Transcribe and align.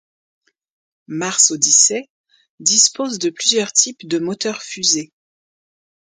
Mars 1.05 1.51
Odyssey 1.51 2.09
dispose 2.59 3.19
de 3.19 3.29
plusieurs 3.29 3.71
types 3.71 4.07
de 4.07 4.17
moteur-fusée. 4.17 5.13